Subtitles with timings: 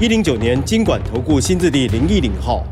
[0.00, 2.64] 一零九年经管投顾新字第零一零号。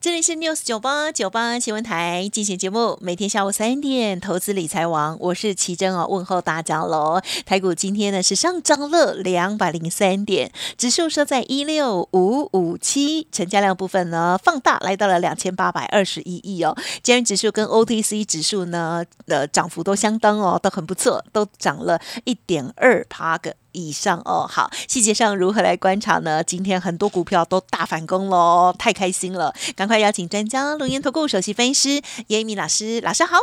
[0.00, 7.20] 这里是 News 九八九八新闻台进行节目，每天下午三点，投资理财王，我是奇珍哦，问候大家喽。
[7.44, 16.76] 台股今天呢是上涨了两百零三点，指数收在一六五五七，成交量部分呢放大来到了两千八百二十一亿哦。
[17.02, 23.56] 今日指数跟 OTC 指数呢的涨幅都相当哦，都很不错，都涨了一点二趴个。
[23.72, 26.42] 以上哦，好，细节上如何来观察呢？
[26.44, 29.52] 今天很多股票都大反攻喽，太开心了！
[29.76, 33.36] 赶快邀请专家龙岩投顾首席分析师严明老师，老师好。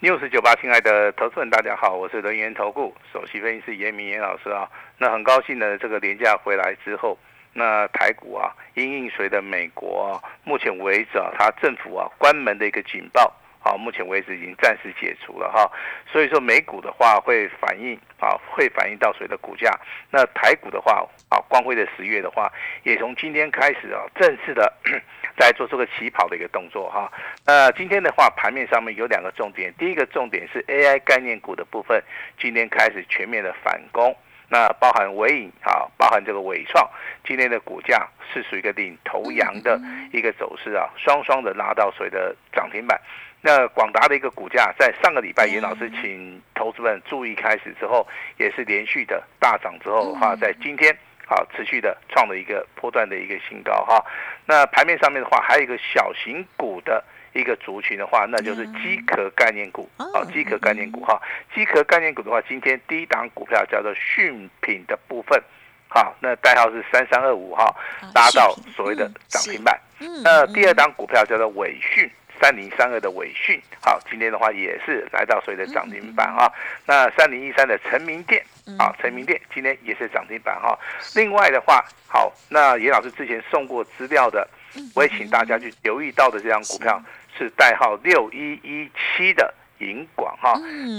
[0.00, 4.68] news 九八，亲爱的投资人，大家好，我是龙岩投顾首席分析师严明严老师啊。
[4.98, 7.16] 那很高兴呢，这个年假回来之后，
[7.52, 13.32] 那台股啊，因应随着美国啊目前为止啊，它政府啊关门的一个警报。
[13.64, 15.70] 好，目前为止已经暂时解除了哈，
[16.10, 19.70] 所以说美股的话会反映啊，会反映到谁的股价？
[20.10, 24.72] 那台股的话啊，光辉的十月的话，也从今天开始啊，正式的
[25.38, 27.10] 在做这个起跑的一个动作哈。
[27.46, 32.02] 那今天的话，盘面上面有两个重点，第一个重点是 AI 概念股的部分，
[32.40, 34.12] 今天开始全面的反攻，
[34.52, 36.86] 那包含伟影啊，包含这个伟创，
[37.24, 39.80] 今天的股价是属于一个领头羊的
[40.12, 43.00] 一个走势啊，双双的拉到谁的涨停板。
[43.40, 50.94] 那广达的一个股价，在上个礼拜严老师请投资们注意开始之后，也是连续的大涨之后哈，在今天
[51.32, 54.04] 好持续的创了一个波段的一个新高哈。
[54.46, 57.02] 那盘面上面的话，还有一个小型股的
[57.32, 61.20] 一个族群的话，那就是机壳概念股啊，机壳概念股哈，
[61.54, 65.42] 机壳概念股的话，今天第一档股票叫做讯品的部分，
[65.88, 67.74] 好，那代号是三三二五哈，
[68.14, 69.80] 拉到所谓的涨停板。
[70.22, 72.10] 那第二档股票叫做伟讯。
[72.40, 76.52] 三零三二的伟讯，好，今天的话也是来到所谓的涨停板哈。
[76.84, 78.44] 那三零一三的成名店，
[78.78, 80.78] 啊，成名店今天也是涨停板哈。
[81.14, 84.48] 另外的话，好，那严老师之前送过资料的，
[84.94, 87.02] 我也请大家去留意到的这张股票
[87.36, 90.54] 是代号六一一七的银广哈。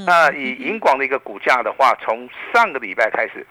[0.06, 3.46] 那以银广的一个股价的话，从上个礼拜开始，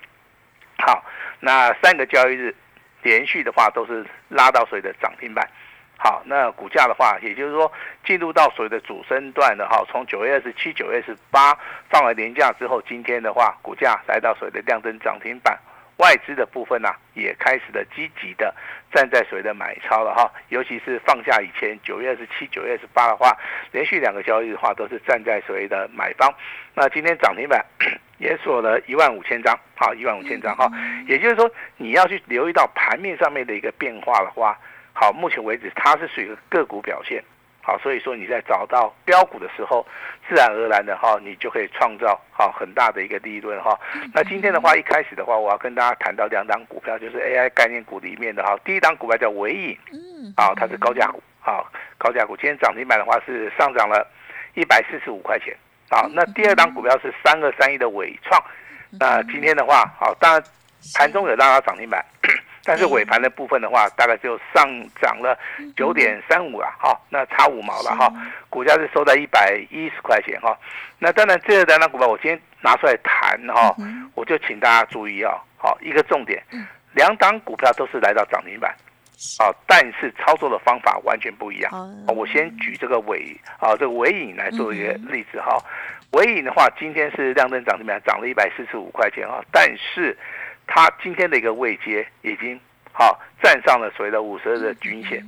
[0.79, 1.05] 好，
[1.41, 2.55] 那三个交易日
[3.03, 5.49] 连续的话都是拉到所谓的涨停板。
[6.04, 7.70] 好，那股价的话，也就是说
[8.04, 11.56] 进入到所谓的主升段的哈，从九月二十七、九月二十八
[11.88, 15.56] 放完年假之后，今天的话，股价来到所谓的亮灯涨停板，
[15.98, 18.52] 外资的部分呢，也开始的积极的
[18.92, 23.38] 站在所谓的买超了哈，尤其是放假以前九月二十七、九月二十八的话，
[23.70, 26.28] 连续两个交易的话都是站在所谓的买方，
[26.74, 27.64] 那今天涨停板
[28.19, 30.69] 也锁了一万五千张，好，一万五千张哈，
[31.06, 34.58] 也就是说你要去留意到盘面上面的一个变化的话。
[34.92, 37.22] 好，目前为止它是属于个股表现，
[37.62, 39.86] 好，所以说你在找到标股的时候，
[40.28, 43.78] 自然而然的哈，你就可以创造好很大的一个利润哈。
[44.12, 54.06] 那今天的话，一开始的话，我要跟大家谈到两档股票，就是 AI 概念股里面的哈，第一档股票叫伟影，嗯，好，它是高价股，好，高价股，今天涨停板的话是上涨了
[54.54, 55.56] 一百四十五块钱，
[55.91, 58.42] 好，那第二档股票是三二三一的伟创，
[58.91, 60.42] 那今天的话，好，当然
[60.98, 62.04] 盘中有让它涨停板。
[62.65, 64.65] 但是尾盘的部分的话，大概就上
[65.00, 65.37] 涨了
[65.77, 68.12] 九点三五啊，哈，那差五毛了哈，
[68.49, 70.56] 股价是收在一百一十块钱哈。
[70.99, 73.75] 那当然，这两档股票我今天拿出来谈哈，
[74.15, 76.41] 我就请大家注意啊，好，一个重点，
[76.93, 78.71] 两档股票都是来到涨停板，
[79.41, 81.73] 啊，但是操作的方法完全不一样。
[82.06, 85.59] 我先举这个尾啊，这个尾影来做一个例子哈。
[86.12, 90.17] 尾影的话，今天是亮灯涨停板，涨了一百四十五块钱啊，但是。
[90.67, 92.59] 它今天的一个位阶已经
[92.93, 95.23] 好站上了所谓的五十日的均线，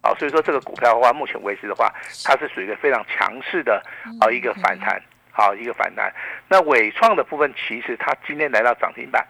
[0.00, 1.92] 啊，所以说这个股票的话，目前为止的话，
[2.24, 3.82] 它是属于一个非常强势的
[4.20, 5.00] 啊一个反弹，
[5.30, 6.12] 好一个反弹。
[6.48, 9.26] 那伟创的部分，其实它今天来到涨停板，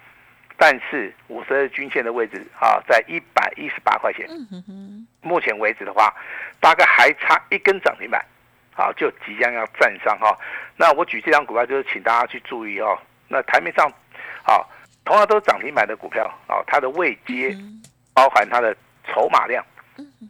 [0.57, 4.27] 但是五十日均线的位置啊，在一百一十八块钱，
[5.21, 6.15] 目前为止的话，
[6.61, 8.25] 大概还差一根涨停板，
[8.75, 10.37] 好就即将要站上哈。
[10.77, 12.99] 那我举这张股票，就是请大家去注意哦。
[13.29, 13.91] 那台面上，
[14.45, 14.69] 好。
[15.05, 17.57] 同样都是涨停板的股票哦，它的位阶
[18.15, 18.75] 包含它的
[19.07, 19.65] 筹码量，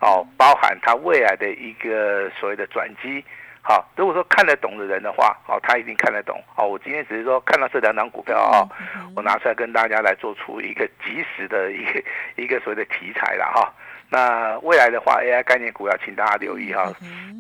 [0.00, 3.24] 哦，包含它未来的一个所谓的转机，
[3.60, 6.42] 好，如果说看得懂的人的话，好，他一定看得懂。
[6.54, 8.66] 好，我今天只是说看到这两档股票啊，
[9.14, 12.02] 我拿出来跟大家来做出一个及时的一个
[12.42, 13.72] 一个所谓的题材了哈。
[14.10, 16.92] 那未来的话，AI 概念股要请大家留意哈。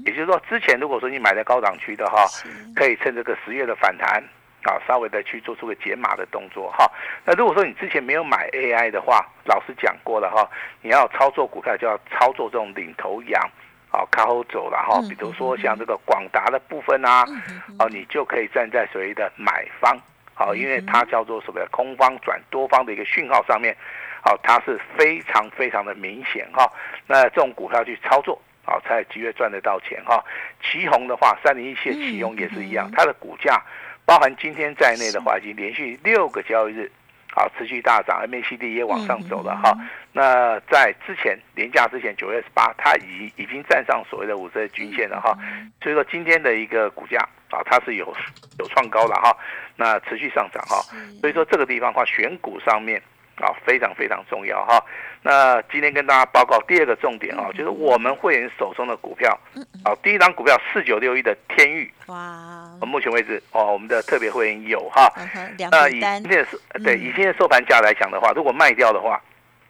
[0.06, 2.24] 也就是说，之前如果说你买在高档区的哈，
[2.74, 4.22] 可以趁这个十月的反弹
[4.64, 6.90] 啊，稍微的去做出个解码的动作哈。
[7.24, 10.48] 那如果说你之前没有买 AI 的话，老师讲过了哈，
[10.80, 13.40] 你要操作股票就要操作这种领头羊。
[13.92, 15.02] 啊，靠后走了哈。
[15.06, 17.26] 比如说像这个广达的部分啊，
[17.78, 19.94] 哦，你就可以站在所谓的买方，
[20.32, 23.76] 好，因为它叫做什么空方转多方的一个讯号上面，
[24.24, 26.66] 好，它是非常非常的明显哈。
[27.06, 30.24] 那这种股票去操作，好，才有机会赚得到钱哈。
[30.62, 33.62] 旗宏的话，三零一七的旗宏也是一样，它的股价
[34.04, 36.90] 包含今天在内的话，已经连续六个交易日。
[37.34, 39.74] 好，持续大涨，MACD 也往上走了哈。
[40.12, 45.34] 那在之前年假之前，九月十八，它已已经站上所谓的五日均线了哈。
[45.82, 47.18] 所以说今天的一个股价
[47.48, 48.14] 啊，它是有
[48.58, 49.34] 有创高了哈。
[49.76, 50.82] 那持续上涨哈。
[51.22, 53.02] 所以说这个地方的话，选股上面
[53.36, 54.82] 啊非常非常重要哈。
[55.24, 59.38] 那今天跟大家报告第二个重点啊，就是我们会员手中的股票，
[59.84, 65.12] 啊，第一张股票四九六一的天域，哇，目前为止哦，我们的特别会员有哈，
[65.70, 69.20] 那以今天是对以今天收盘价来讲的话，如果卖掉的话，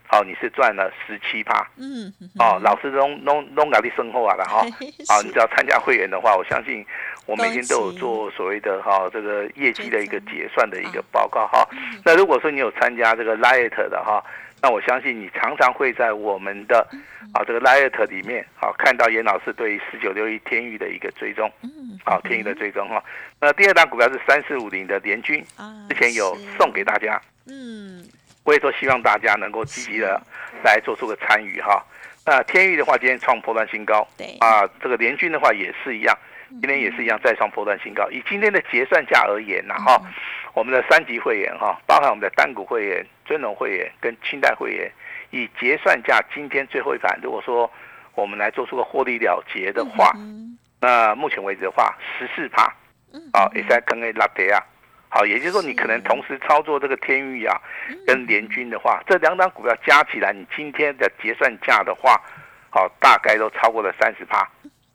[0.06, 4.62] 好，你是赚了十七趴，嗯，哦，老师弄弄弄搞的身后啊了哈，
[5.06, 6.82] 好，你只要参加会员的话，我相信
[7.26, 11.69] 我每天都有做所谓的哈这个业绩的一个结算的一个报告哈，
[12.04, 14.22] 那如果说你有参加这个 Light 的哈。
[14.64, 16.86] 那我相信你常常会在我们的
[17.34, 21.50] 啊这个 Light 里面啊看到严老师对四九六一天域的一个追踪，
[22.04, 23.02] 啊天域的追踪哈。
[23.40, 25.44] 那第二档股票是三四五零的联军，
[25.88, 28.06] 之前有送给大家，嗯，
[28.44, 30.22] 我也说希望大家能够积极的
[30.62, 31.84] 来做出个参与哈。
[32.24, 34.36] 那天域的话今天创破断新高，对。
[34.38, 36.16] 啊，这个联军的话也是一样，
[36.60, 38.08] 今天也是一样再创破断新高。
[38.10, 40.00] 以今天的结算价而言呢哈。
[40.54, 44.93] 我们的三级会员哈，包含我们的单股会员、尊龙会员跟清代会员，
[45.31, 47.72] 以结算价今天最后一盘，如果说
[48.14, 50.12] 我们来做出个获利了结的话，
[50.78, 52.70] 那目前为止的话十四趴，
[53.32, 54.60] 好，也在跟 A 拉跌啊，
[55.08, 57.58] 好，也就是说你可能同时操作这个天域啊
[58.06, 62.20] 跟联军的话，这两档股票加起来，你今天的结算价的话，
[62.69, 64.46] 好，大概都超过了三十趴，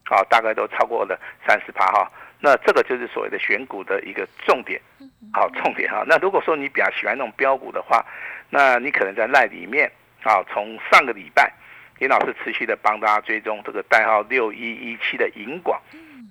[0.10, 2.10] 好，大概都超过了三十趴哈。
[2.40, 4.80] 那这个就是所谓的选股的一个重点，
[5.34, 6.04] 好重点哈。
[6.08, 8.06] 那如果说你比较喜欢那种标股的话，
[8.50, 9.92] 那你可能在赖里面
[10.24, 11.52] 啊，从上个礼拜，
[12.00, 15.82] 严老师持续的帮大家追踪这个代号六一一七的银广，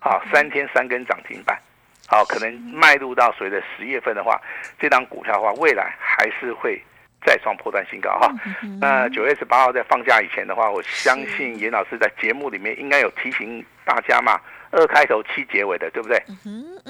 [0.01, 1.59] 好三天三根涨停板，
[2.07, 4.41] 好可能迈入到所谓的十月份的话，
[4.79, 6.81] 这张股票的话，未来还是会
[7.25, 8.33] 再创破断新高哈。
[8.81, 14.41] 那九月十八号在放假以前的话，我相信严老师在节目里面应该有提醒大家嘛。
[14.73, 16.21] 二开头七结尾的，对不对？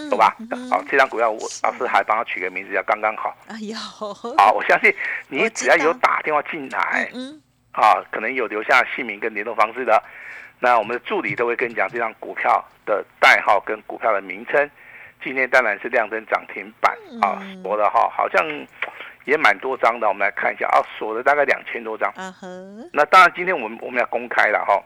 [0.09, 0.35] 懂吧？
[0.71, 3.37] 好，这张股票我老师还帮他取个名字叫刚刚好。
[3.49, 4.93] 哎呦，好，我相信
[5.29, 7.41] 你只要有打电话进来，嗯，
[7.73, 10.03] 啊，可能有留下姓名跟联络方式的，
[10.59, 14.69] 那我们的助理都会跟你讲这张股票的代号跟股票的名称。
[15.23, 18.43] 今天当然是亮灯涨停板啊，我的哈，好像
[19.27, 20.09] 也蛮多张的。
[20.09, 22.11] 我们来看一下啊，锁了大概两千多张。
[22.17, 24.83] 嗯哼，那当然今天我们我们要公开了哈。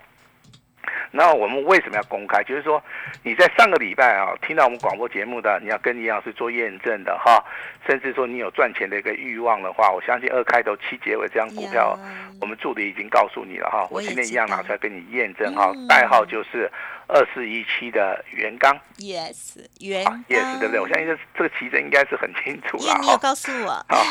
[1.13, 2.43] 那我们为什么要公开？
[2.45, 2.83] 就是说，
[3.23, 7.45] 你在上个礼拜啊，听到我们广播节目的，你要跟李老师做验证的哈，
[7.87, 11.99] 甚至说你有赚钱的一个欲望的话，我相信二开头七结尾这张股票，
[12.41, 13.87] 我们助理已经告诉你了哈。
[13.91, 16.71] 我今天一样拿出来跟你验证哈，代号就是
[17.09, 18.73] 二四一七的元刚。
[18.99, 20.81] Yes，元 Yes，对不对？
[20.81, 23.01] 我相信这这个奇珍应该是很清楚了哈。
[23.01, 23.71] 你有告诉我。
[23.89, 24.05] 好，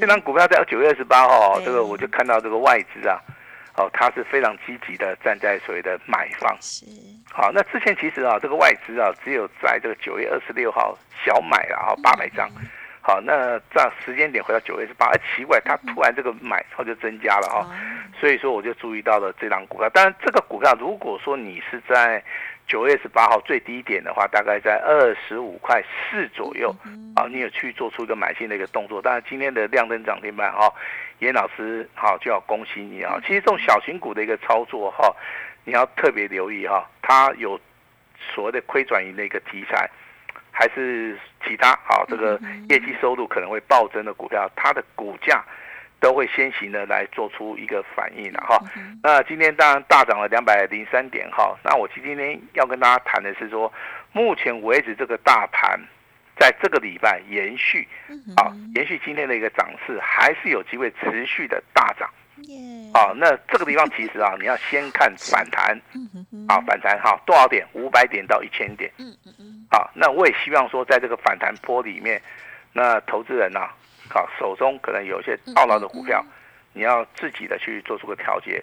[0.00, 3.18] 这张股票在九月二十八号，这个我就看到这个外资啊。
[3.76, 6.56] 哦，他是非常积极的站在所谓的买方。
[6.60, 6.86] 是。
[7.32, 12.48] 好，那之前其实啊，这个外资啊，只有在这个九月二十六号小买了哈八百张。
[13.00, 17.68] 好，那这时间点回到九月十八，哎，奇怪，他突然这个买超就增加了哈。
[18.18, 19.90] 所以说我就注意到了这张股票。
[19.90, 22.22] 当然，这个股票如果说你是在
[22.66, 26.74] 九月十八号最低点的话，大概在二十五块四左右。
[27.14, 29.00] 啊，你有去做出一个买进的一个动作。
[29.00, 30.72] 当然，今天的亮灯涨停板哈。
[31.20, 33.16] 严老师，好就要恭喜你啊！
[33.24, 35.14] 其实这种小型股的一个操作哈，
[35.64, 37.58] 你要特别留意哈，它有
[38.34, 39.88] 所谓的亏转盈的一个题材，
[40.50, 41.16] 还是
[41.46, 45.42] 其他好这个业绩收入可能会暴增的股票，它的股价
[46.04, 48.60] 都会先行的来做出一个反应了哈。
[49.02, 53.72] 那今天当然大涨了两百零三点哈，那我今天要跟大家谈的是说，
[54.12, 55.80] 目前为止这个大盘。
[56.36, 57.86] 在这个礼拜延续，
[58.36, 62.10] 啊，延续今天的一个涨势，还是有机会持续的大涨，
[62.48, 62.58] 耶，
[62.92, 65.80] 好，那这个地方其实啊， 你要先看反弹，
[66.48, 67.64] 啊，反弹哈，多少点？
[67.72, 68.90] 五百点到一千点。
[68.98, 72.20] 嗯嗯嗯，好，那我也希望说，在这个反弹波里面，
[72.72, 73.70] 那投资人呐、
[74.08, 76.24] 好，手中可能有一些套牢的股票，
[76.72, 78.62] 你要自己的去做出个调节。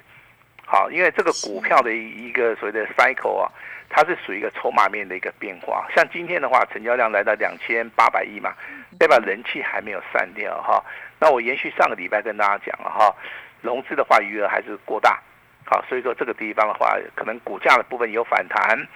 [0.66, 3.52] 好，因为这个股票的一一个所谓的 cycle 啊，
[3.90, 5.86] 它是属于一个筹码面的一个变化。
[5.94, 8.54] 像今天的话，成交量来到两千八百亿嘛，
[8.98, 10.82] 代表人气还没有散掉哈。
[11.20, 13.14] 那我延续上个礼拜跟大家讲了哈，
[13.62, 15.20] 融资的话余额还是过大，
[15.66, 18.88] 好，所以说这个地方的话，可能股价的部分有反弹，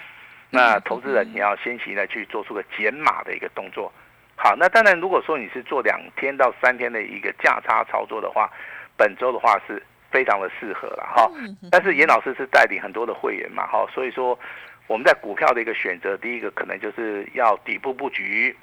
[0.51, 3.91] 那投资人你要先行的去做出个减码的一个动作。
[4.35, 8.51] 好，那当然如果说你是做两天到三天的一个价差操作的话，
[8.97, 11.31] 本周的话是非常的适合了哈。
[11.71, 14.37] 但是严老师是带领很多的会员嘛哈，所以说
[14.87, 18.55] 我们在股票的一个选择，第一个可能就是要底部布局。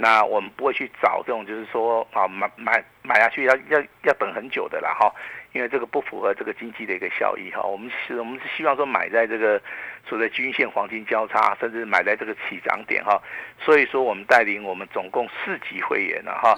[0.00, 5.12] 那我们不会去找这种，就是说啊买买买下去要要要等很久的啦哈，
[5.50, 7.62] 因为这个不符合这个经济的一个效益哈。
[7.62, 9.60] 我们是我们是希望说买在这个
[10.06, 13.20] 所谓的均线黄金交叉，甚至买在这个起涨点哈。
[13.58, 16.54] 所以说我们带领我们总共四级会员了哈，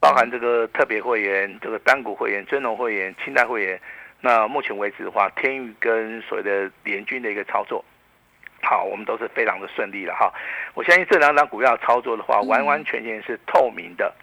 [0.00, 3.80] 包含这个特别会员、这个单股会员、尊荣会员、清代会员。
[4.20, 7.84] 那目前为止的话，天宇跟所谓的联军的一个操作。
[8.62, 10.32] 好，我们都是非常的顺利了哈。
[10.72, 14.14] 我相信这两档股票操作的话，完完全全是透明的。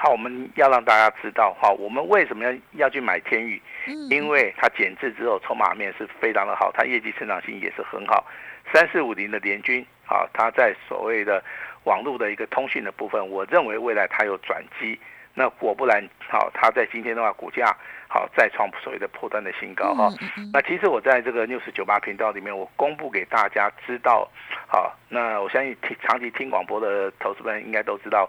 [0.00, 3.60] 好，我们要让大家知道哈，我们为什么要要去买天宇？
[4.08, 8.24] 因为它减资之后筹码面是非常的好，它业绩成长性也是很好。
[8.72, 11.42] 三四五零的联军啊，它在所谓的
[11.84, 14.98] 网络的一个通讯的部分，我认为未来它有转机。
[15.34, 17.76] 那果不然，好，它在今天的话，股价
[18.08, 20.12] 好再创所谓的破断的新高哈。
[20.52, 24.28] 那其实我在这个六十九八频道里面，我公布给大家知道，
[24.66, 28.28] 好，那我相信听长期听广播的投资们应该都知道，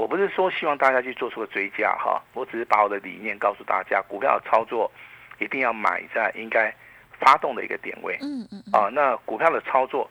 [0.00, 4.90] 我不是说希望大家去做出个追加哈，我只是把我的理念告诉大家，股票的操作
[5.38, 6.74] 一定要买在应该
[7.18, 8.16] 发动的一个点位。
[8.22, 10.10] 嗯嗯啊，那股票的操作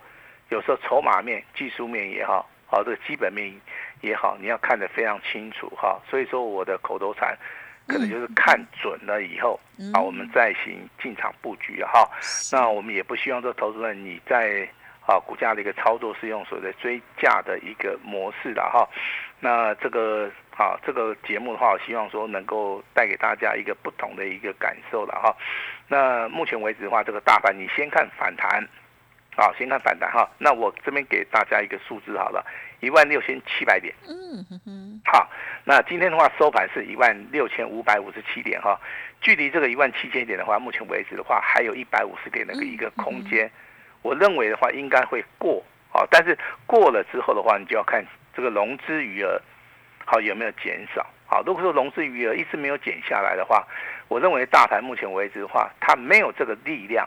[0.49, 3.51] 有时候筹码面、技术面也好，好这个基本面
[4.01, 5.99] 也好，你要看得非常清楚哈。
[6.07, 7.35] 所以说我的口头禅
[7.87, 9.59] 可能就是看准了以后
[9.95, 12.07] 啊，我们再行进场布局哈。
[12.51, 14.69] 那我们也不希望说投资人你在
[15.07, 18.87] 啊股价的一个操作是用所谓的追价的一个模式的哈。
[19.39, 25.35] 那这个啊这个节目的话，我希望说能够带给大家一个不同的一个感受了哈。
[25.87, 28.67] 那目前为止的话，这个大盘你先看反弹。
[29.37, 30.29] 好，先看反弹哈。
[30.37, 32.45] 那我这边给大家一个数字好了，
[32.81, 33.93] 一万六千七百点。
[34.05, 35.29] 嗯哼哼，好，
[35.63, 38.77] 那今天的话收盘是一万六千五百五十七点哈，
[39.21, 43.49] 距离这个一万七千点的话，目前为止的话还有一百五十点的一个空间。
[44.01, 48.05] 我认为的话应该会过啊，但是过了之后的话，你就要看
[48.39, 49.37] 这个融资余额
[50.05, 51.05] 好有没有减少。
[51.27, 53.67] 好，如果说融资余额一直没有减下来的话，
[54.07, 57.05] 我认为大盘目前为止的话，它没有这个力量。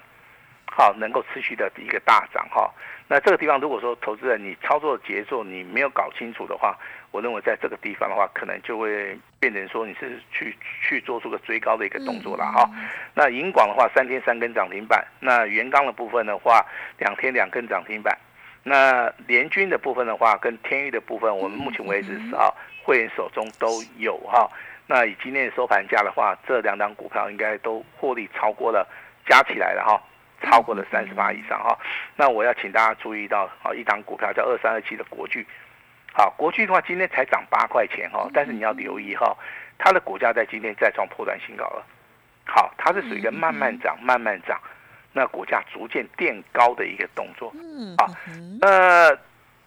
[0.66, 2.70] 好，能够持续的一个大涨哈。
[3.08, 6.78] 那这个地方，如果说投资人你操作节奏你没有搞清楚的话，
[7.10, 12.70] 我认为在这个地方的话，可能就会变成说你是去去做出个追高的一个动作了哈。
[13.14, 16.64] 那银广的话，三天三根涨停板；那元刚的部分的话，
[16.98, 18.16] 两天两根涨停板；
[18.62, 22.52] 那联军的部分的话，跟天域的部分，我们目前为止是啊，
[22.85, 24.50] 会员手中都有哈。
[24.87, 28.87] 那以今天的收盘价的话，这两档股票应该都获利超过了，
[29.26, 30.00] 加起来了哈。
[30.45, 31.78] 超过了三十八以上哈，
[32.16, 35.47] 那我要请大家注意到啊，一档股票叫二三二七的国巨，
[36.12, 39.37] 好，国巨的话今天才涨八块钱哈，但是你要留意哈，
[39.78, 41.87] 它的股价在今天再创破断新高了，
[42.45, 44.61] 好，它是属于一个慢慢涨、慢慢涨，
[45.12, 48.07] 那股价逐渐垫高的一个动作，嗯，啊，
[48.62, 49.19] 呃，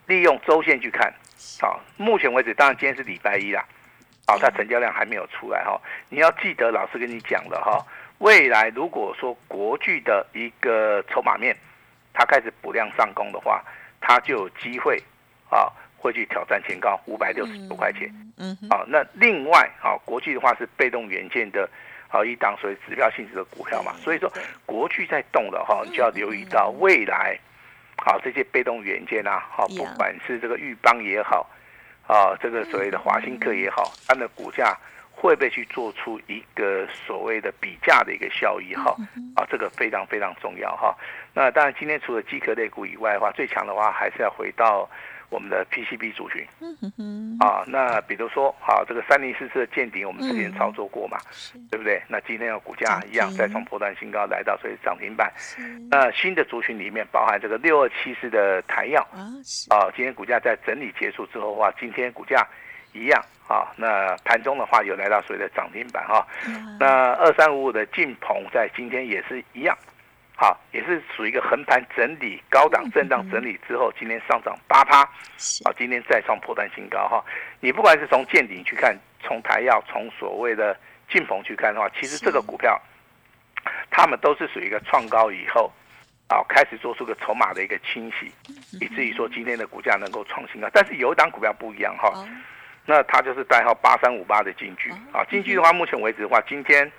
[0.08, 1.14] 利用周线去看，
[1.62, 3.64] 好，目前为止，当然今天是礼拜一啦，
[4.28, 7.86] 好，它成交量还没有出来哈，你要记得老师跟你讲的哈。
[8.20, 11.54] 未来如果说国巨的一个筹码面，
[12.14, 13.62] 它开始补量上攻的话，
[14.00, 14.98] 它就有机会
[15.50, 18.10] 啊，会去挑战前高五百六十多块钱。
[18.38, 21.70] 嗯，好，那另外啊，国巨的话是被动元件的，
[22.08, 24.32] 好一档所谓指标性质的股票嘛，所以说
[24.66, 27.38] 国巨在动的哈，你就要留意到未来，
[27.98, 31.50] 好这些被动元件啊，好不管是这个玉邦也好，
[32.08, 34.78] 啊这个所谓的华新科也好，它的股价。
[35.18, 38.94] 会不会去做出一个所谓的比价的一个效益哈？
[39.34, 40.94] 啊，这个非常非常重要哈。
[41.34, 44.88] 那当然，今天除了机壳类股以外的话，最强的话还是要回到
[45.36, 46.42] 我们的 PCB 族群。
[47.39, 51.18] 啊，那比如说，好，这个三零四四的见顶，我们之前操作过嘛，
[51.70, 52.01] 对不对？
[52.08, 55.30] 那今天的股价一样再从波段新高来到所以涨停板。
[55.92, 59.06] 那新的族群里面包含这个六二七四的台药
[59.70, 62.48] 啊，今天股价在整理结束之后的话，今天股价。
[62.98, 66.25] 一样啊，那盘中的话有来到所谓的涨停板哈。
[66.80, 69.77] 那二三五五的晋鹏在今天也是一样，
[70.36, 75.01] 好，也是属于一个横盘整理、高档震荡整理之后，今天上涨八趴，
[75.63, 77.24] 啊，今天再创破断新高哈。
[77.60, 80.77] 你不管是从见顶去看，从台药，从所谓的
[81.10, 82.80] 进鹏去看的话，其实这个股票，
[83.89, 85.72] 他们都是属于一个创高以后。
[86.27, 88.32] 啊，开始做出个筹码的一个清洗，
[88.82, 90.68] 以至于说今天的股价能够创新高。
[90.74, 92.12] 但是有一档股票不一样哈，
[92.84, 95.24] 那它就是代号八三五八的金居啊。
[95.30, 96.92] 金居的话，目前为止的话，今天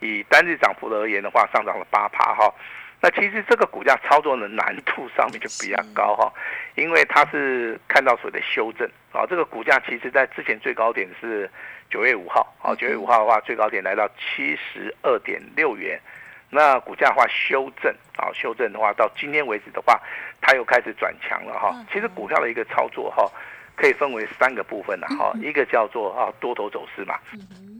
[0.00, 2.52] 以单日涨幅而言的话，上涨了八趴哈。
[3.00, 6.32] 那其实这个股价操作的难度上面就比较高哈，
[6.74, 9.26] 因为它是看到所谓的修正啊。
[9.28, 11.50] 这个股价其实在之前最高点是
[11.90, 16.00] 九月五号啊，九月五号的话最高点来到七十二点六元。
[16.48, 20.00] 那股价的话修正啊，修正的话到今天为止的话，
[20.40, 21.74] 它又开始转强了哈。
[21.92, 23.30] 其实股票的一个操作哈，
[23.76, 27.18] 可以分为三个部分的哈，一个叫做啊多头走势嘛，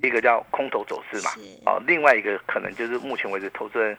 [0.04, 1.30] 一个叫空头走势嘛，
[1.64, 3.96] 啊，另外一个可能就是目前为止投资人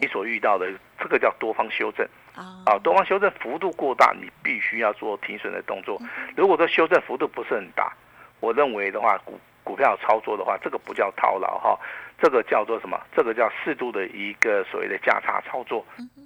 [0.00, 6.00] 你所遇到的这个叫多方修正啊，多方修正幅度过大，你必须要做停损的动作。
[6.36, 7.92] 如果说修正幅度不是很大，
[8.40, 11.78] 我认为的话股股票操作的话，这个不叫套牢哈。
[12.18, 12.98] 这个叫做什么？
[13.14, 15.84] 这个叫适度的一个所谓的价差操作，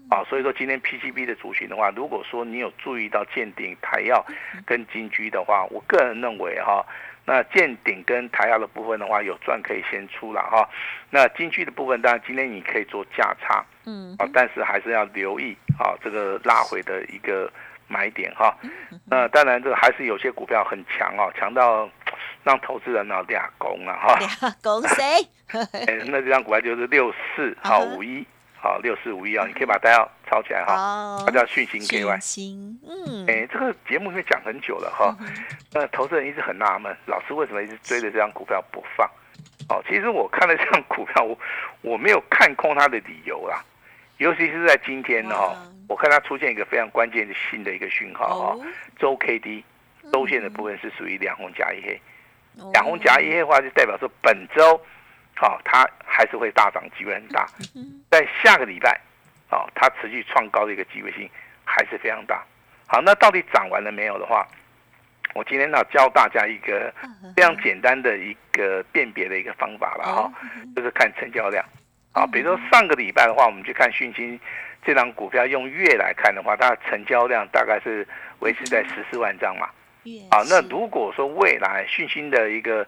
[0.08, 4.24] 啊，所以说今天 PCB 的族群的话，如果说你有注意到见顶、台药
[4.64, 6.86] 跟金居的话，我个人认为哈，
[7.30, 10.68] 那见顶跟台药的部分的话，有赚可以先出了哈。
[11.10, 17.48] 那金居的部分，当然今天你可以做价差，嗯，啊，但是还是要留意啊，这个拉回的一个
[17.86, 18.56] 买点哈。
[19.04, 21.88] 那当然，这个还是有些股票很强哦，强到。
[22.42, 25.04] 让投资人呢俩攻啊哈，俩攻谁？
[25.86, 28.26] 哎，那这张股票就是六四好五一，
[28.58, 31.22] 好六四五一啊，你可以把大家抄起来哈。
[31.26, 35.16] 它叫讯星 KY，嗯，哎，这个节目因为讲很久了哈，
[35.72, 39.10] 那投资人一直很纳闷，老师为什么一直追着这张股票不放？
[39.68, 41.36] 哦，其实我看了这张股票，我
[41.82, 43.64] 我没有看空它的理由啦，
[44.18, 45.56] 尤其是在今天哈，
[45.88, 48.66] 我看它出现一个非常关键的新的一个讯号哈，
[48.98, 49.64] 周 K D
[50.12, 52.00] 周线的部分是属于两红加一黑。
[52.72, 54.78] 两红加一黑的话，就代表说本周，
[55.36, 57.46] 好，它还是会大涨，机会很大。
[58.10, 59.00] 在下个礼拜，
[59.50, 61.28] 哦，它持续创高的一个机会性
[61.64, 62.44] 还是非常大。
[62.86, 64.46] 好，那到底涨完了没有的话，
[65.34, 66.92] 我今天要教大家一个
[67.36, 70.32] 非常简单的一个辨别的一个方法了哈，
[70.74, 71.64] 就是看成交量。
[72.12, 74.40] 啊，比如说上个礼拜的话，我们去看讯息
[74.84, 78.04] 这张股票用月来看的话，它的成交量大概是
[78.40, 79.68] 维持在十四万张嘛。
[80.30, 82.84] 啊，那如果说未来讯星的一个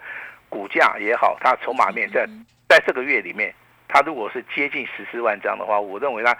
[0.48, 2.26] 股价也好，它筹码面在
[2.68, 3.54] 在这个月里面，
[3.92, 6.34] 它如果是接近十四万张的话，我认为它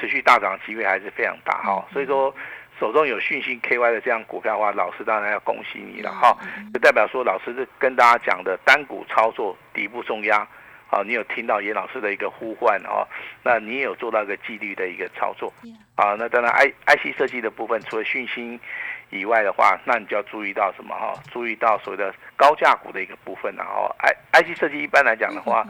[0.00, 1.84] 持续大涨的机会还是非常大哈。
[1.92, 2.34] 所以说，
[2.80, 6.34] 手中有讯息 KY 的这样股票的话，老师当然要恭喜你了哈。
[6.72, 10.48] 就代表说，老师是跟大家讲的单股操作底部重压，
[10.88, 13.06] 好，你有听到严老师的一个呼唤哦，
[13.42, 15.52] 那你也有做到一个纪律的一个操作，
[15.94, 18.58] 啊，那当然 I IC 设计的部分，除了讯星。
[19.10, 21.14] 以外的话，那你就要注意到什么哈？
[21.30, 25.64] 注意到所谓的高价股的一个部分，然后 I I C 设计一般来讲的话，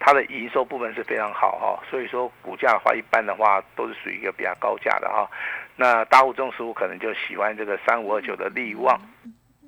[0.00, 5.28] 它的营收部分是非常好哈，所以说股价的话，一般的话都是属于一个比较高价的哈。
[5.76, 9.00] 那大户中实物可能就喜欢这个三五二九的利旺，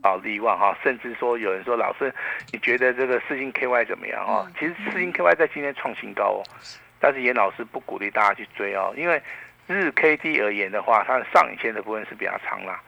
[0.03, 2.13] 啊利旺哈，甚至说有人说老师，
[2.53, 4.51] 你觉得这个四星 K Y 怎么样啊？
[4.59, 6.43] 其实四星 K Y 在今天创新高哦，
[6.99, 9.23] 但是严老师不鼓励大家去追哦，因为
[9.69, 12.81] 日 K D 而言的话，它的上影线的部分是比较长啦。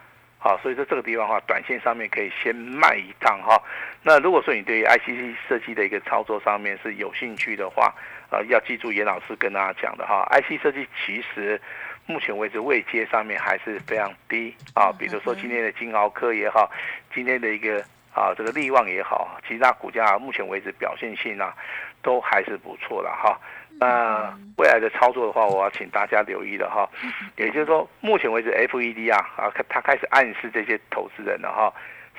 [0.44, 3.56] 好，所以说这个地方的话，短线上面可以先卖一趟哈。
[4.02, 7.94] 那如果说你对于 ICC 设计的一个操作上面是有兴趣的话，
[8.30, 11.60] 呃，要记住严老师跟大家讲的哈，IC 设计其实
[12.06, 14.90] 目前为止位阶上面还是非常低啊。
[14.98, 16.68] 比如说今天的金豪科也好，
[17.14, 17.78] 今天的一个
[18.12, 21.54] 啊这个利旺也好，其他股价目前为止表现性啊
[22.02, 23.38] 都还是不错的哈。
[23.82, 26.88] 那未来的操作的话，我要请大家留意了哈。
[27.36, 31.72] 也就是说，目前为止，FED 啊啊，它开始暗示这些投资人了哈，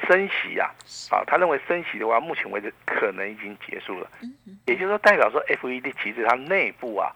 [0.05, 0.69] 升息啊
[1.09, 4.09] 啊，他认为升息的话，目前为止可能已经结束了。
[4.65, 7.09] 也就是说，代表说，FED 其实它内部啊，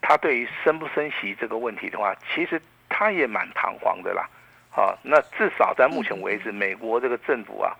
[0.00, 4.26] 它对于升不升息这个问题的话，其实它也蛮彷徨的啦。
[4.70, 7.76] 好，那至少在目前为止，美国这个政府啊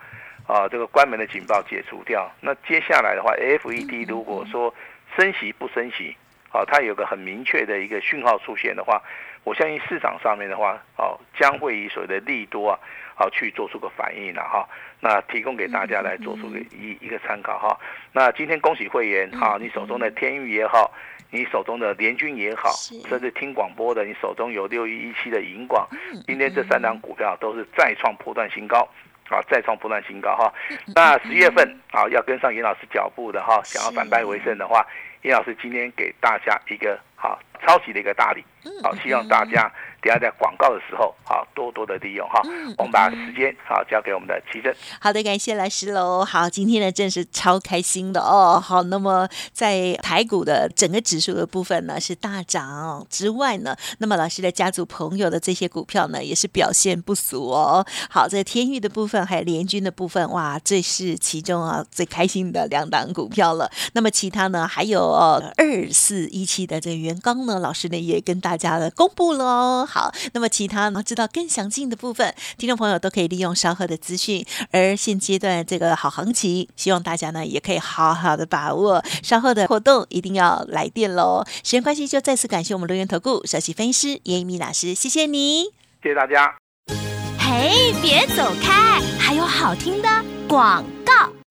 [0.46, 4.75] 啊，这个关门的警报解除掉，那接下来的话，FED 如果说
[5.16, 6.16] 升息不升息，
[6.48, 9.03] 好，它有个很明确的一个讯号出现的话，
[9.44, 12.79] 我相信市场上面的话，哦，将会以所谓的利多啊，
[13.14, 14.68] 好去做出个反应了哈。
[15.01, 17.79] 那提供给大家来做出个一一个参考哈。
[18.12, 20.92] 那今天恭喜会员哈，你手中的天域也好，
[21.31, 22.70] 你手中的联军也好，
[23.09, 25.88] 甚至听广播的，你手中有六一一七的银广，
[26.27, 28.88] 今天这三档股票都是再创破断新高。
[29.28, 30.52] 啊再创不断新高哈。
[30.94, 34.87] 那十月份啊要跟上严老师脚步的哈，想要反败为胜的话，
[35.22, 38.44] 严老师今天给大家一个好超级的一个大礼，
[38.82, 39.70] 好希望大家。
[40.03, 42.43] 等下在广告的时候，好多多的利用哈。
[42.77, 44.75] 我们把时间好交给我们的奇珍。
[45.01, 46.25] 好的，感谢老师喽。
[46.25, 48.59] 好，今天呢真是超开心的哦。
[48.59, 57.87] 好，那么在台股的整个指数的部分呢是大涨之外呢，那么老师的家族朋友的这些股票呢也是表现不俗哦。
[58.11, 63.71] 好，在天域的部分还有联军的部分，哇，这是其中啊最开心的两档股票了。
[63.93, 69.88] 那么其他呢还有二四一七的这个元刚呢，老师呢也跟大家的公布了哦。
[69.92, 71.02] 好，那么其他呢？
[71.02, 74.42] 知道更详尽的部分，听众朋友都可以利用稍后的资讯。
[74.70, 79.05] 而现阶段这个好行情，希望大家呢也可以好好的把握。
[79.22, 81.44] 稍后的活动一定要来电喽！
[81.62, 85.64] 时间关系，就再次感谢我们留言投顾首席分析师叶一米老师，谢谢你，
[86.02, 86.57] 谢谢大家。
[87.38, 90.09] 嘿，别走开，还有好听的
[90.48, 91.41] 广告。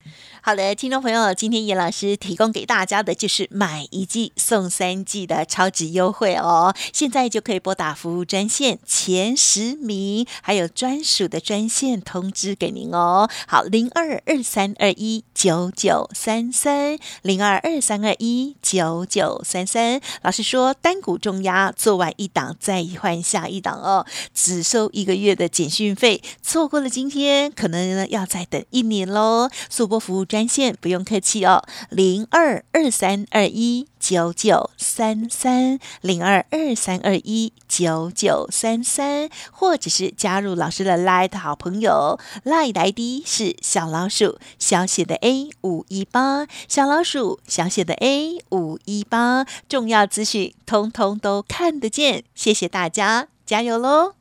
[0.43, 6.73] 好的，听众朋友，今天严老师提供给大家的就是买一季送三季的超值优惠哦！
[6.91, 13.30] 现在就可以拨打服务专线前十名，还有专属的专线通知给您哦。
[13.45, 20.01] 好，零二二三二一九九三三，零二二三二一九九三三。
[20.23, 29.47] 老师说，单股重压，做完一档再换下一档哦，只收一个月的简讯费，错过了今天，可能呢要再等一年喽。
[29.69, 30.25] 速播服务。
[30.32, 54.20] 专线不用客气哦，零二二三二一九九三三零二二三二一九九三三，或者是加入老师的 Light 好朋友，Light ID 是小老鼠小写的 A 五一八，小老鼠小写的 A 五一八，重要资讯通通都看得见，谢谢大家，加油喽！